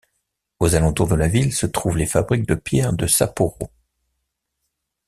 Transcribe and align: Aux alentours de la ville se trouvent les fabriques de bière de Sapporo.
Aux 0.59 0.73
alentours 0.73 1.07
de 1.09 1.13
la 1.13 1.27
ville 1.27 1.53
se 1.53 1.67
trouvent 1.67 1.99
les 1.99 2.07
fabriques 2.07 2.47
de 2.47 2.55
bière 2.55 2.91
de 2.91 3.05
Sapporo. 3.05 3.69